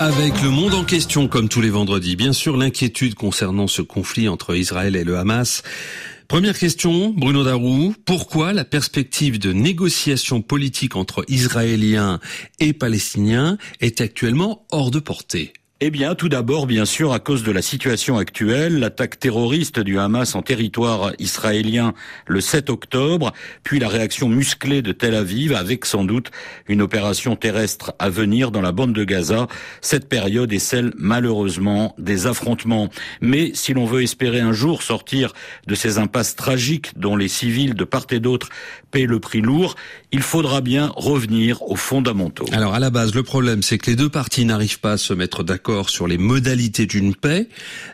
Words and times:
Avec 0.00 0.40
le 0.40 0.48
monde 0.48 0.72
en 0.72 0.82
question, 0.82 1.28
comme 1.28 1.50
tous 1.50 1.60
les 1.60 1.68
vendredis, 1.68 2.16
bien 2.16 2.32
sûr 2.32 2.56
l'inquiétude 2.56 3.14
concernant 3.14 3.66
ce 3.66 3.82
conflit 3.82 4.30
entre 4.30 4.56
Israël 4.56 4.96
et 4.96 5.04
le 5.04 5.18
Hamas. 5.18 5.62
Première 6.26 6.58
question, 6.58 7.12
Bruno 7.14 7.44
Darou, 7.44 7.94
pourquoi 8.06 8.54
la 8.54 8.64
perspective 8.64 9.38
de 9.38 9.52
négociation 9.52 10.40
politique 10.40 10.96
entre 10.96 11.26
Israéliens 11.28 12.18
et 12.60 12.72
Palestiniens 12.72 13.58
est 13.80 14.00
actuellement 14.00 14.64
hors 14.70 14.90
de 14.90 15.00
portée? 15.00 15.52
Eh 15.82 15.90
bien, 15.90 16.14
tout 16.14 16.28
d'abord, 16.28 16.66
bien 16.66 16.84
sûr, 16.84 17.14
à 17.14 17.20
cause 17.20 17.42
de 17.42 17.50
la 17.50 17.62
situation 17.62 18.18
actuelle, 18.18 18.80
l'attaque 18.80 19.18
terroriste 19.18 19.80
du 19.80 19.98
Hamas 19.98 20.34
en 20.34 20.42
territoire 20.42 21.12
israélien 21.18 21.94
le 22.26 22.42
7 22.42 22.68
octobre, 22.68 23.32
puis 23.62 23.78
la 23.78 23.88
réaction 23.88 24.28
musclée 24.28 24.82
de 24.82 24.92
Tel 24.92 25.14
Aviv 25.14 25.54
avec 25.54 25.86
sans 25.86 26.04
doute 26.04 26.32
une 26.68 26.82
opération 26.82 27.34
terrestre 27.34 27.94
à 27.98 28.10
venir 28.10 28.50
dans 28.50 28.60
la 28.60 28.72
bande 28.72 28.92
de 28.92 29.04
Gaza. 29.04 29.46
Cette 29.80 30.06
période 30.06 30.52
est 30.52 30.58
celle, 30.58 30.92
malheureusement, 30.98 31.94
des 31.96 32.26
affrontements. 32.26 32.90
Mais 33.22 33.52
si 33.54 33.72
l'on 33.72 33.86
veut 33.86 34.02
espérer 34.02 34.40
un 34.40 34.52
jour 34.52 34.82
sortir 34.82 35.32
de 35.66 35.74
ces 35.74 35.96
impasses 35.96 36.36
tragiques 36.36 36.90
dont 36.98 37.16
les 37.16 37.28
civils 37.28 37.72
de 37.72 37.84
part 37.84 38.04
et 38.10 38.20
d'autre 38.20 38.50
paient 38.90 39.06
le 39.06 39.18
prix 39.18 39.40
lourd, 39.40 39.76
il 40.12 40.20
faudra 40.20 40.60
bien 40.60 40.92
revenir 40.94 41.62
aux 41.62 41.76
fondamentaux. 41.76 42.44
Alors, 42.52 42.74
à 42.74 42.80
la 42.80 42.90
base, 42.90 43.14
le 43.14 43.22
problème, 43.22 43.62
c'est 43.62 43.78
que 43.78 43.88
les 43.88 43.96
deux 43.96 44.10
parties 44.10 44.44
n'arrivent 44.44 44.80
pas 44.80 44.92
à 44.92 44.98
se 44.98 45.14
mettre 45.14 45.42
d'accord 45.42 45.69
sur 45.88 46.06
les 46.06 46.18
modalités 46.18 46.86
d'une 46.86 47.14
paix 47.14 47.48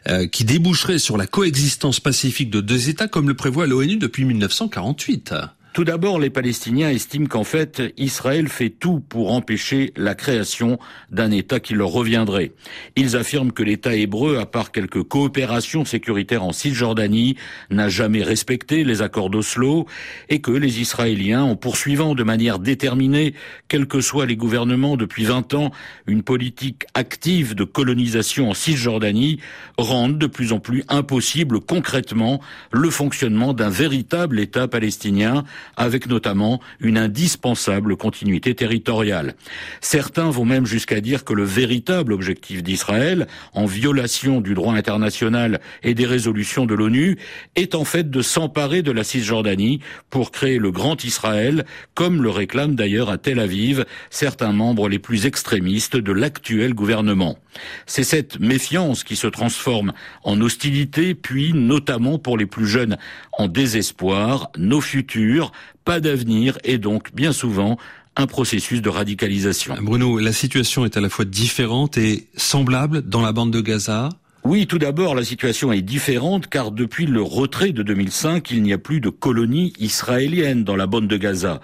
euh, 0.09 0.27
qui 0.27 0.45
déboucherait 0.45 0.99
sur 0.99 1.17
la 1.17 1.27
coexistence 1.27 2.01
pacifique 2.01 2.51
de 2.51 2.61
deux 2.61 2.89
États 2.89 3.09
comme 3.09 3.29
le 3.29 3.35
prévoit 3.35 3.67
l'ONU 3.67 3.97
depuis 3.97 4.25
1948. 4.25 5.35
Tout 5.77 5.85
d'abord, 5.85 6.19
les 6.19 6.31
Palestiniens 6.31 6.89
estiment 6.89 7.27
qu'en 7.27 7.45
fait, 7.45 7.83
Israël 7.99 8.49
fait 8.49 8.71
tout 8.71 9.01
pour 9.01 9.35
empêcher 9.35 9.93
la 9.95 10.15
création 10.15 10.79
d'un 11.11 11.31
État 11.31 11.61
qui 11.61 11.75
leur 11.75 11.91
reviendrait. 11.91 12.53
Ils 12.97 13.15
affirment 13.15 13.53
que 13.53 13.63
l'État 13.63 13.95
hébreu, 13.95 14.39
à 14.39 14.47
part 14.47 14.73
quelques 14.73 15.03
coopérations 15.03 15.85
sécuritaires 15.85 16.45
en 16.45 16.53
Cisjordanie, 16.53 17.37
n'a 17.69 17.91
jamais 17.91 18.23
respecté 18.23 18.85
les 18.85 19.03
accords 19.03 19.29
d'Oslo 19.29 19.85
et 20.31 20.41
que 20.41 20.51
les 20.51 20.81
Israéliens, 20.81 21.43
en 21.43 21.57
poursuivant 21.57 22.15
de 22.15 22.23
manière 22.23 22.59
déterminée, 22.59 23.35
quels 23.69 23.87
que 23.87 24.01
soient 24.01 24.25
les 24.25 24.37
gouvernements 24.37 24.97
depuis 24.97 25.25
20 25.25 25.53
ans, 25.53 25.73
une 26.07 26.23
politique 26.23 26.87
active 26.95 27.55
de 27.55 27.65
colonisation 27.65 28.49
en 28.49 28.55
Cisjordanie, 28.55 29.41
rendent 29.77 30.17
de 30.17 30.27
plus 30.27 30.55
en 30.55 30.59
plus 30.59 30.85
impossible 30.89 31.61
concrètement 31.61 32.41
le 32.73 32.89
fonctionnement 32.89 33.53
d'un 33.53 33.69
véritable 33.69 34.41
État 34.41 34.69
palestinien 34.69 35.45
avec 35.77 36.07
notamment 36.07 36.61
une 36.81 36.99
indispensable 36.99 37.97
continuité 37.97 38.55
territoriale. 38.55 39.35
Certains 39.81 40.31
vont 40.31 40.45
même 40.45 40.67
jusqu'à 40.67 41.01
dire 41.01 41.25
que 41.25 41.33
le 41.33 41.45
véritable 41.45 42.13
objectif 42.13 42.63
d'Israël, 42.63 43.27
en 43.53 43.67
violation 43.67 44.41
du 44.41 44.55
droit 44.55 44.75
international 44.75 45.61
et 45.83 45.95
des 45.95 46.07
résolutions 46.07 46.67
de 46.67 46.75
l'ONU, 46.75 47.19
est 47.55 47.75
en 47.75 47.85
fait 47.85 48.11
de 48.11 48.23
s'emparer 48.23 48.83
de 48.83 48.93
la 48.93 49.05
Cisjordanie 49.05 49.81
pour 50.11 50.31
créer 50.31 50.59
le 50.59 50.71
grand 50.71 51.03
Israël, 51.05 51.65
comme 51.95 52.23
le 52.23 52.31
réclament 52.31 52.75
d'ailleurs 52.75 53.11
à 53.11 53.19
Tel 53.19 53.39
Aviv 53.39 53.85
certains 54.11 54.53
membres 54.53 54.89
les 54.89 54.99
plus 54.99 55.27
extrémistes 55.27 55.97
de 55.97 56.13
l'actuel 56.13 56.75
gouvernement. 56.75 57.39
C'est 57.87 58.05
cette 58.05 58.39
méfiance 58.39 59.05
qui 59.05 59.17
se 59.17 59.27
transforme 59.27 59.93
en 60.25 60.41
hostilité, 60.41 61.15
puis 61.15 61.53
notamment 61.55 62.19
pour 62.19 62.37
les 62.37 62.47
plus 62.47 62.67
jeunes 62.67 62.97
en 63.33 63.49
désespoir, 63.49 64.51
nos 64.57 64.81
futurs, 64.81 65.53
pas 65.85 66.01
d'avenir 66.01 66.59
et 66.65 66.79
donc 66.79 67.15
bien 67.15 67.33
souvent 67.33 67.79
un 68.17 68.27
processus 68.27 68.81
de 68.81 68.89
radicalisation. 68.89 69.77
Bruno, 69.83 70.19
la 70.19 70.33
situation 70.33 70.85
est 70.85 70.97
à 70.97 71.01
la 71.01 71.09
fois 71.09 71.25
différente 71.25 71.99
et 71.99 72.29
semblable 72.37 73.03
dans 73.03 73.21
la 73.21 73.33
bande 73.33 73.51
de 73.51 73.61
Gaza? 73.61 74.09
Oui, 74.45 74.67
tout 74.67 74.79
d'abord, 74.79 75.15
la 75.15 75.25
situation 75.25 75.73
est 75.73 75.83
différente 75.83 76.47
car 76.47 76.71
depuis 76.71 77.07
le 77.07 77.21
retrait 77.21 77.73
de 77.73 77.83
2005, 77.83 78.51
il 78.53 78.63
n'y 78.63 78.73
a 78.73 78.79
plus 78.79 79.01
de 79.01 79.11
colonies 79.11 79.73
israéliennes 79.79 80.65
dans 80.65 80.77
la 80.77 80.87
bande 80.87 81.09
de 81.09 81.17
Gaza 81.17 81.61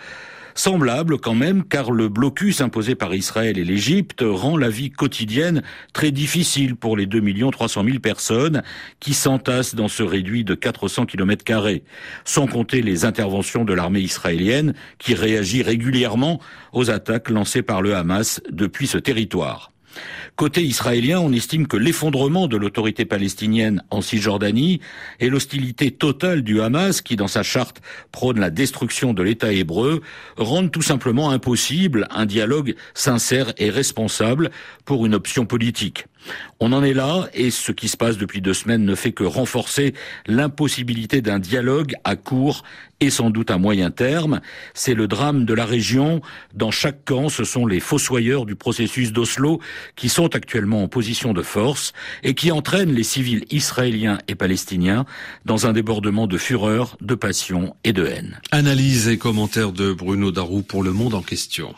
semblable 0.54 1.18
quand 1.18 1.34
même, 1.34 1.64
car 1.64 1.90
le 1.90 2.08
blocus 2.08 2.60
imposé 2.60 2.94
par 2.94 3.14
Israël 3.14 3.58
et 3.58 3.64
l'Égypte 3.64 4.24
rend 4.26 4.56
la 4.56 4.68
vie 4.68 4.90
quotidienne 4.90 5.62
très 5.92 6.10
difficile 6.10 6.76
pour 6.76 6.96
les 6.96 7.06
2 7.06 7.22
300 7.50 7.84
000 7.84 7.98
personnes 7.98 8.62
qui 9.00 9.14
s'entassent 9.14 9.74
dans 9.74 9.88
ce 9.88 10.02
réduit 10.02 10.44
de 10.44 10.54
400 10.54 11.06
km 11.06 11.44
carrés, 11.44 11.84
sans 12.24 12.46
compter 12.46 12.82
les 12.82 13.04
interventions 13.04 13.64
de 13.64 13.72
l'armée 13.72 14.00
israélienne 14.00 14.74
qui 14.98 15.14
réagit 15.14 15.62
régulièrement 15.62 16.40
aux 16.72 16.90
attaques 16.90 17.30
lancées 17.30 17.62
par 17.62 17.82
le 17.82 17.94
Hamas 17.94 18.40
depuis 18.50 18.86
ce 18.86 18.98
territoire. 18.98 19.71
Côté 20.36 20.62
israélien, 20.62 21.20
on 21.20 21.32
estime 21.32 21.66
que 21.66 21.76
l'effondrement 21.76 22.48
de 22.48 22.56
l'autorité 22.56 23.04
palestinienne 23.04 23.82
en 23.90 24.00
Cisjordanie 24.00 24.80
et 25.20 25.28
l'hostilité 25.28 25.90
totale 25.90 26.42
du 26.42 26.60
Hamas, 26.60 27.02
qui 27.02 27.16
dans 27.16 27.28
sa 27.28 27.42
charte 27.42 27.82
prône 28.12 28.40
la 28.40 28.50
destruction 28.50 29.12
de 29.12 29.22
l'État 29.22 29.52
hébreu, 29.52 30.00
rendent 30.36 30.70
tout 30.70 30.82
simplement 30.82 31.30
impossible 31.30 32.06
un 32.10 32.26
dialogue 32.26 32.74
sincère 32.94 33.52
et 33.58 33.70
responsable 33.70 34.50
pour 34.84 35.06
une 35.06 35.14
option 35.14 35.46
politique. 35.46 36.06
On 36.60 36.72
en 36.72 36.82
est 36.82 36.94
là, 36.94 37.28
et 37.34 37.50
ce 37.50 37.72
qui 37.72 37.88
se 37.88 37.96
passe 37.96 38.18
depuis 38.18 38.40
deux 38.40 38.54
semaines 38.54 38.84
ne 38.84 38.94
fait 38.94 39.12
que 39.12 39.24
renforcer 39.24 39.94
l'impossibilité 40.26 41.22
d'un 41.22 41.38
dialogue 41.38 41.94
à 42.04 42.16
court 42.16 42.62
et 43.02 43.10
sans 43.10 43.30
doute 43.30 43.50
à 43.50 43.58
moyen 43.58 43.90
terme. 43.90 44.40
C'est 44.74 44.94
le 44.94 45.08
drame 45.08 45.44
de 45.44 45.54
la 45.54 45.64
région. 45.64 46.22
Dans 46.54 46.70
chaque 46.70 47.04
camp, 47.04 47.28
ce 47.28 47.42
sont 47.42 47.66
les 47.66 47.80
fossoyeurs 47.80 48.46
du 48.46 48.54
processus 48.54 49.12
d'Oslo 49.12 49.60
qui 49.96 50.08
sont 50.08 50.36
actuellement 50.36 50.84
en 50.84 50.88
position 50.88 51.32
de 51.32 51.42
force 51.42 51.92
et 52.22 52.34
qui 52.34 52.52
entraînent 52.52 52.94
les 52.94 53.02
civils 53.02 53.44
israéliens 53.50 54.18
et 54.28 54.36
palestiniens 54.36 55.04
dans 55.44 55.66
un 55.66 55.72
débordement 55.72 56.28
de 56.28 56.38
fureur, 56.38 56.96
de 57.00 57.16
passion 57.16 57.74
et 57.82 57.92
de 57.92 58.06
haine. 58.06 58.40
Analyse 58.52 59.08
et 59.08 59.18
commentaires 59.18 59.72
de 59.72 59.92
Bruno 59.92 60.30
Darou 60.30 60.62
pour 60.62 60.84
le 60.84 60.92
monde 60.92 61.14
en 61.14 61.22
question. 61.22 61.74